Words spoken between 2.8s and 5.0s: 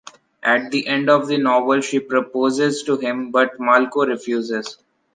to him, but Malko refuses.